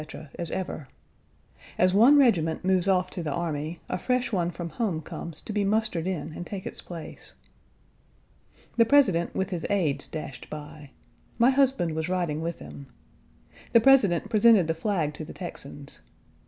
as 0.39 0.49
ever. 0.49 0.87
As 1.77 1.93
one 1.93 2.17
regiment 2.17 2.65
moves 2.65 2.87
off 2.87 3.11
to 3.11 3.21
the 3.21 3.31
army, 3.31 3.81
a 3.87 3.99
fresh 3.99 4.31
one 4.31 4.49
from 4.49 4.69
home 4.69 4.99
comes 4.99 5.43
to 5.43 5.53
be 5.53 5.63
mustered 5.63 6.07
in 6.07 6.33
and 6.33 6.43
take 6.43 6.65
its 6.65 6.81
place. 6.81 7.35
The 8.77 8.85
President, 8.85 9.35
with 9.35 9.51
his 9.51 9.63
aides, 9.69 10.07
dashed 10.07 10.49
by. 10.49 10.89
My 11.37 11.51
husband 11.51 11.93
was 11.93 12.09
riding 12.09 12.41
with 12.41 12.57
him. 12.57 12.87
The 13.73 13.79
President 13.79 14.27
presented 14.27 14.65
the 14.65 14.73
flag 14.73 15.13
to 15.13 15.23
the 15.23 15.33
Texans. 15.33 16.01